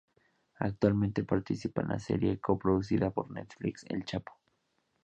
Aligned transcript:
Actualmente 0.57 1.23
participa 1.23 1.83
en 1.83 1.89
la 1.89 1.99
serie, 1.99 2.39
co-producida 2.39 3.11
por 3.11 3.29
Netflix, 3.29 3.85
"El 3.87 4.03
Chapo". 4.03 4.33